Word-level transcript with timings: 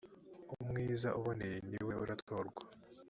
umwiza 0.61 1.09
uboneye 1.19 1.57
niwe 1.69 1.93
uratorwa. 2.03 2.61